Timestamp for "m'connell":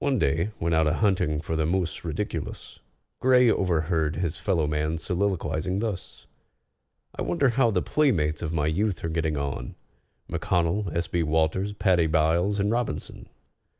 10.28-10.90